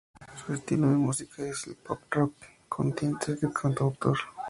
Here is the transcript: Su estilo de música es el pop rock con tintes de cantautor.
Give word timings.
Su 0.43 0.53
estilo 0.53 0.89
de 0.89 0.95
música 0.95 1.45
es 1.47 1.67
el 1.67 1.75
pop 1.75 2.01
rock 2.09 2.33
con 2.67 2.91
tintes 2.91 3.39
de 3.39 3.53
cantautor. 3.53 4.17